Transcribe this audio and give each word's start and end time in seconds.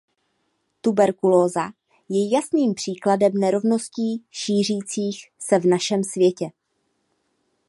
Tuberkulóza 0.81 1.71
je 2.09 2.29
jasným 2.33 2.73
příkladem 2.73 3.33
nerovností 3.33 4.23
šířících 4.31 5.31
se 5.39 5.59
v 5.59 5.65
našem 5.65 6.03
světě. 6.03 6.45